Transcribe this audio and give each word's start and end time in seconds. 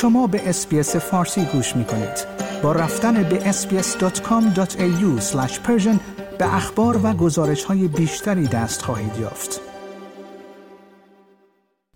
شما 0.00 0.26
به 0.26 0.48
اسپیس 0.48 0.96
فارسی 0.96 1.44
گوش 1.44 1.76
می 1.76 1.84
کنید. 1.84 2.26
با 2.62 2.72
رفتن 2.72 3.22
به 3.22 3.52
sbs.com.au 3.52 5.22
به 6.38 6.54
اخبار 6.54 7.00
و 7.06 7.12
گزارش 7.12 7.64
های 7.64 7.88
بیشتری 7.88 8.46
دست 8.46 8.82
خواهید 8.82 9.16
یافت. 9.20 9.60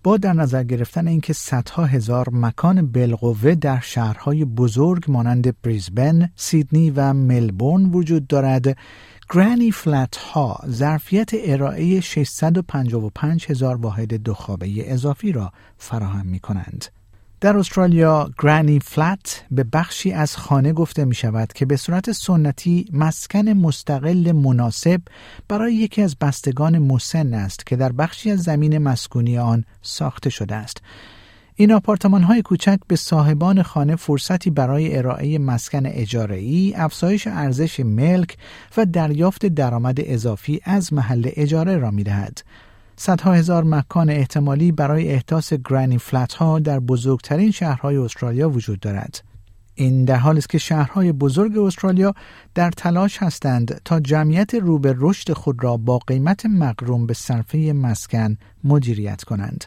با 0.02 0.16
در 0.16 0.32
نظر 0.32 0.62
گرفتن 0.62 1.09
اینکه 1.09 1.32
صدها 1.32 1.84
هزار 1.84 2.29
مکان 2.32 2.86
بالقوه 2.86 3.54
در 3.54 3.80
شهرهای 3.80 4.45
بزرگ 4.45 5.05
مانند 5.09 5.61
بریزبن، 5.62 6.30
سیدنی 6.36 6.91
و 6.91 7.12
ملبورن 7.12 7.84
وجود 7.84 8.27
دارد، 8.27 8.79
گرانی 9.30 9.71
فلت 9.71 10.16
ها 10.16 10.61
ظرفیت 10.68 11.30
ارائه 11.34 12.00
655 12.00 13.46
هزار 13.48 13.77
واحد 13.77 14.14
دو 14.14 14.34
اضافی 14.86 15.32
را 15.32 15.52
فراهم 15.78 16.27
می 16.27 16.41
کنند. 16.41 16.84
در 17.45 17.57
استرالیا 17.57 18.30
گرانی 18.43 18.80
فلت 18.80 19.45
به 19.51 19.65
بخشی 19.65 20.12
از 20.12 20.37
خانه 20.37 20.73
گفته 20.73 21.05
می 21.05 21.15
شود 21.15 21.53
که 21.53 21.67
به 21.67 21.77
صورت 21.77 22.12
سنتی 22.12 22.87
مسکن 22.93 23.48
مستقل 23.48 24.33
مناسب 24.33 25.01
برای 25.48 25.75
یکی 25.75 26.03
از 26.03 26.17
بستگان 26.20 26.79
مسن 26.79 27.34
است 27.34 27.67
که 27.67 27.77
در 27.77 27.93
بخشی 27.93 28.30
از 28.30 28.43
زمین 28.43 28.79
مسکونی 28.79 29.39
آن 29.39 29.65
ساخته 29.83 30.30
شده 30.30 30.55
است. 30.55 30.83
این 31.55 31.73
آپارتمان 31.73 32.23
های 32.23 32.43
کوچک 32.43 32.79
به 32.89 32.97
صاحبان 32.97 33.62
خانه 33.62 33.97
فرصتی 33.97 34.51
برای 34.51 34.97
ارائه 34.97 35.39
مسکن 35.39 35.87
اجاره 35.87 36.73
افزایش 36.77 37.27
ارزش 37.27 37.81
ملک 37.81 38.37
و 38.77 38.87
دریافت 38.87 39.47
درآمد 39.47 39.98
اضافی 40.01 40.61
از 40.65 40.92
محل 40.92 41.31
اجاره 41.37 41.77
را 41.77 41.91
می 41.91 42.03
دهد. 42.05 42.42
صدها 42.97 43.33
هزار 43.33 43.65
مکان 43.65 44.11
احتمالی 44.11 44.73
برای 44.73 45.12
احداث 45.12 45.53
گرانی 45.53 45.98
فلت 45.98 46.33
ها 46.33 46.59
در 46.59 46.81
بزرگترین 46.81 47.51
شهرهای 47.51 47.97
استرالیا 47.97 48.51
وجود 48.51 48.81
دارد. 48.81 49.25
این 49.75 50.05
در 50.05 50.17
حالی 50.17 50.39
است 50.39 50.48
که 50.48 50.59
شهرهای 50.59 51.12
بزرگ 51.12 51.59
استرالیا 51.59 52.14
در 52.55 52.70
تلاش 52.70 53.23
هستند 53.23 53.81
تا 53.84 54.01
جمعیت 54.01 54.55
رو 54.55 54.78
به 54.78 54.95
رشد 54.98 55.33
خود 55.33 55.64
را 55.64 55.77
با 55.77 55.98
قیمت 55.98 56.47
مقروم 56.47 57.06
به 57.06 57.14
صرفه 57.14 57.59
مسکن 57.59 58.36
مدیریت 58.64 59.25
کنند. 59.25 59.64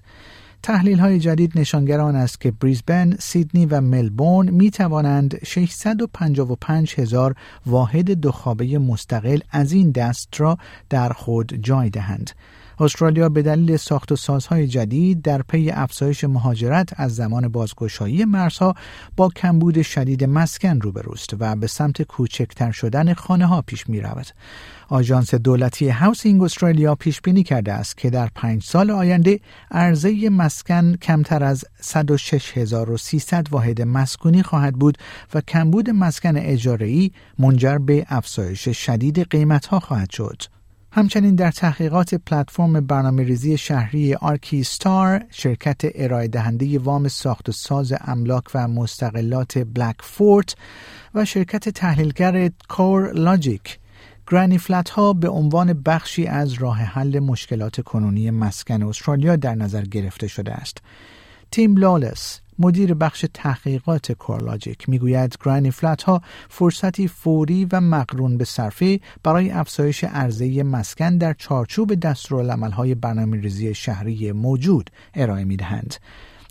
تحلیل 0.63 0.99
های 0.99 1.19
جدید 1.19 1.59
نشانگر 1.59 1.99
آن 1.99 2.15
است 2.15 2.41
که 2.41 2.51
بریزبن، 2.51 3.15
سیدنی 3.19 3.65
و 3.65 3.81
ملبورن 3.81 4.49
می 4.49 4.71
توانند 4.71 5.45
655 5.45 6.95
هزار 6.97 7.35
واحد 7.65 8.11
دو 8.11 8.55
مستقل 8.79 9.39
از 9.51 9.71
این 9.71 9.91
دست 9.91 10.29
را 10.37 10.57
در 10.89 11.09
خود 11.09 11.53
جای 11.53 11.89
دهند. 11.89 12.31
استرالیا 12.79 13.29
به 13.29 13.41
دلیل 13.41 13.77
ساخت 13.77 14.11
و 14.11 14.15
سازهای 14.15 14.67
جدید 14.67 15.21
در 15.21 15.41
پی 15.41 15.71
افزایش 15.71 16.23
مهاجرت 16.23 16.89
از 16.95 17.15
زمان 17.15 17.47
بازگشایی 17.47 18.25
مرزها 18.25 18.75
با 19.15 19.29
کمبود 19.29 19.81
شدید 19.81 20.23
مسکن 20.23 20.81
روبروست 20.81 21.29
و 21.39 21.55
به 21.55 21.67
سمت 21.67 22.01
کوچکتر 22.01 22.71
شدن 22.71 23.13
خانه 23.13 23.45
ها 23.45 23.61
پیش 23.61 23.89
می 23.89 24.01
رود. 24.01 24.27
آژانس 24.89 25.35
دولتی 25.35 25.89
Housing 25.89 26.43
Australia 26.43 26.95
پیش 26.95 27.21
بینی 27.21 27.43
کرده 27.43 27.73
است 27.73 27.97
که 27.97 28.09
در 28.09 28.29
پنج 28.35 28.63
سال 28.63 28.91
آینده 28.91 29.39
عرضه 29.71 30.29
مسکن 30.29 30.95
کمتر 30.95 31.43
از 31.43 31.65
106300 31.81 33.47
واحد 33.51 33.81
مسکونی 33.81 34.43
خواهد 34.43 34.75
بود 34.75 34.97
و 35.33 35.41
کمبود 35.41 35.89
مسکن 35.89 36.37
اجاره‌ای 36.37 37.11
منجر 37.39 37.77
به 37.77 38.05
افزایش 38.09 38.69
شدید 38.69 39.29
قیمتها 39.29 39.79
خواهد 39.79 40.09
شد. 40.09 40.56
همچنین 40.97 41.35
در 41.35 41.51
تحقیقات 41.51 42.15
پلتفرم 42.15 42.81
برنامه 42.81 43.23
ریزی 43.23 43.57
شهری 43.57 44.13
Archistar 44.13 45.23
شرکت 45.29 45.81
ارائه 45.83 46.27
دهنده 46.27 46.79
وام 46.79 47.07
ساخت 47.07 47.49
و 47.49 47.51
ساز 47.51 47.93
املاک 48.01 48.43
و 48.55 48.67
مستقلات 48.67 49.57
Blackfort 49.57 50.55
و 51.13 51.25
شرکت 51.25 51.69
تحلیلگر 51.69 52.49
CoreLogic 52.69 53.79
granny 54.31 54.57
flat 54.57 54.89
ها 54.89 55.13
به 55.13 55.29
عنوان 55.29 55.73
بخشی 55.73 56.27
از 56.27 56.53
راه 56.53 56.77
حل 56.77 57.19
مشکلات 57.19 57.81
کنونی 57.81 58.31
مسکن 58.31 58.83
استرالیا 58.83 59.35
در 59.35 59.55
نظر 59.55 59.81
گرفته 59.81 60.27
شده 60.27 60.53
است. 60.53 60.77
تیم 61.51 61.77
لالس 61.77 62.39
مدیر 62.59 62.93
بخش 62.93 63.25
تحقیقات 63.33 64.11
CoreLogic 64.11 64.89
می‌گوید 64.89 65.37
granny 65.45 65.71
flat 65.71 66.03
ها 66.03 66.21
فرصتی 66.49 67.07
فوری 67.07 67.67
و 67.71 67.81
مقرون 67.81 68.37
به 68.37 68.45
صرفه 68.45 68.99
برای 69.23 69.51
افزایش 69.51 70.03
عرضه 70.03 70.63
مسکن 70.63 71.17
در 71.17 71.33
چارچوب 71.33 71.93
دستورالعمل 71.93 72.71
های 72.71 72.95
برنامه 72.95 73.41
ریزی 73.41 73.73
شهری 73.73 74.31
موجود 74.31 74.89
ارائه 75.13 75.43
می 75.43 75.55
دهند. 75.55 75.95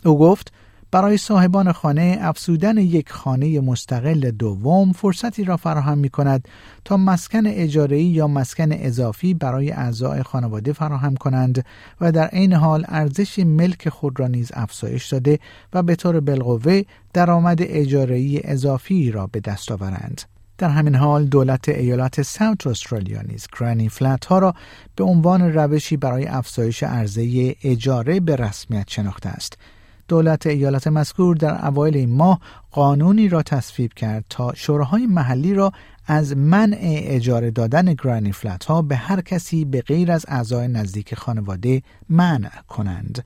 او 0.05 0.19
گفت 0.19 0.53
برای 0.91 1.17
صاحبان 1.17 1.71
خانه 1.71 2.17
افزودن 2.21 2.77
یک 2.77 3.11
خانه 3.11 3.59
مستقل 3.59 4.31
دوم 4.31 4.91
فرصتی 4.91 5.43
را 5.43 5.57
فراهم 5.57 5.97
می 5.97 6.09
کند 6.09 6.47
تا 6.85 6.97
مسکن 6.97 7.45
اجاره‌ای 7.45 8.03
یا 8.03 8.27
مسکن 8.27 8.71
اضافی 8.71 9.33
برای 9.33 9.71
اعضای 9.71 10.23
خانواده 10.23 10.73
فراهم 10.73 11.15
کنند 11.15 11.65
و 12.01 12.11
در 12.11 12.27
عین 12.27 12.53
حال 12.53 12.85
ارزش 12.87 13.39
ملک 13.39 13.89
خود 13.89 14.19
را 14.19 14.27
نیز 14.27 14.51
افزایش 14.53 15.07
داده 15.07 15.39
و 15.73 15.83
به 15.83 15.95
طور 15.95 16.19
بالقوه 16.19 16.81
درآمد 17.13 17.57
اجاره‌ای 17.61 18.41
اضافی 18.43 19.11
را 19.11 19.27
به 19.27 19.39
دست 19.39 19.71
آورند. 19.71 20.21
در 20.57 20.69
همین 20.69 20.95
حال 20.95 21.25
دولت 21.25 21.69
ایالات 21.69 22.21
ساوت 22.21 22.67
استرالیا 22.67 23.21
نیز 23.21 23.47
گرانی 23.59 23.89
فلت 23.89 24.25
ها 24.25 24.39
را 24.39 24.53
به 24.95 25.03
عنوان 25.03 25.41
روشی 25.53 25.97
برای 25.97 26.27
افزایش 26.27 26.83
عرضه 26.83 27.55
اجاره 27.63 28.19
به 28.19 28.35
رسمیت 28.35 28.85
شناخته 28.89 29.29
است 29.29 29.57
دولت 30.07 30.47
ایالت 30.47 30.87
مذکور 30.87 31.35
در 31.35 31.65
اوایل 31.65 31.97
این 31.97 32.15
ماه 32.15 32.39
قانونی 32.71 33.29
را 33.29 33.43
تصویب 33.43 33.93
کرد 33.93 34.25
تا 34.29 34.53
شوراهای 34.53 35.05
محلی 35.05 35.53
را 35.53 35.71
از 36.05 36.37
منع 36.37 36.77
اجاره 36.81 37.51
دادن 37.51 37.93
گرانی 37.93 38.31
فلت 38.31 38.65
ها 38.65 38.81
به 38.81 38.95
هر 38.95 39.21
کسی 39.21 39.65
به 39.65 39.81
غیر 39.81 40.11
از 40.11 40.25
اعضای 40.27 40.67
نزدیک 40.67 41.15
خانواده 41.15 41.81
منع 42.09 42.61
کنند. 42.67 43.25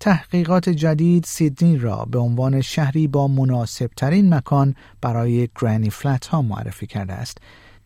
تحقیقات 0.00 0.68
جدید 0.68 1.24
سیدنی 1.24 1.78
را 1.78 2.04
به 2.10 2.18
عنوان 2.18 2.60
شهری 2.60 3.08
با 3.08 3.28
مناسب 3.28 3.90
ترین 3.96 4.34
مکان 4.34 4.74
برای 5.00 5.48
گرانی 5.60 5.90
فلت 5.90 6.26
ها 6.26 6.42
معرفی 6.42 6.86
کرده 6.86 7.12
است 7.12 7.38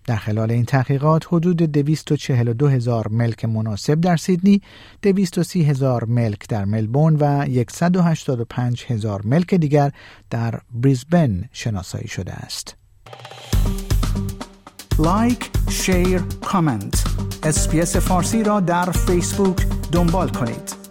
در 0.07 0.17
خلال 0.17 0.51
این 0.51 0.65
تحقیقات 0.65 1.27
حدود 1.27 1.57
242 1.57 2.69
هزار 2.69 3.09
ملک 3.09 3.45
مناسب 3.45 4.01
در 4.01 4.17
سیدنی، 4.17 4.63
230 5.03 5.63
هزار 5.65 6.05
ملک 6.05 6.49
در 6.49 6.65
ملبورن 6.65 7.17
و 7.17 7.47
185 7.69 8.85
هزار 8.89 9.23
ملک 9.25 9.55
دیگر 9.55 9.91
در 10.31 10.61
بریزبن 10.73 11.45
شناسایی 11.53 12.09
شده 12.09 12.33
است. 12.33 12.77
لایک، 14.99 15.51
شیر، 15.71 16.23
کامنت. 16.45 17.05
اسپیس 17.43 17.97
فارسی 17.97 18.43
را 18.43 18.61
در 18.61 18.91
فیسبوک 18.91 19.67
دنبال 19.93 20.29
کنید. 20.29 20.84